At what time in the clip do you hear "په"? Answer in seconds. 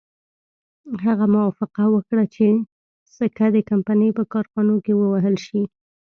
4.17-4.23